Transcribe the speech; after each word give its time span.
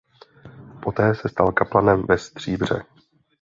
Poté 0.81 1.15
se 1.15 1.29
stal 1.29 1.51
kaplanem 1.51 2.05
ve 2.07 2.17
Stříbře. 2.17 2.83